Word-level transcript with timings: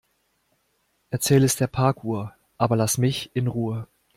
Erzähl 1.11 1.43
es 1.43 1.57
der 1.57 1.67
Parkuhr, 1.67 2.33
aber 2.57 2.75
lass 2.75 2.97
mich 2.97 3.29
in 3.35 3.45
Ruhe. 3.45 3.87